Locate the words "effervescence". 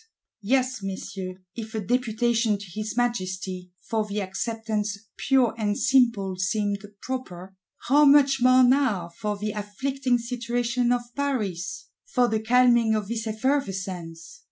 13.27-14.39